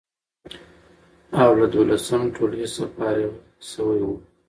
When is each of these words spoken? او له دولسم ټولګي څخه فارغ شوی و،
او 1.41 1.49
له 1.59 1.65
دولسم 1.73 2.21
ټولګي 2.35 2.67
څخه 2.73 2.89
فارغ 2.95 3.31
شوی 3.71 4.01
و، 4.05 4.09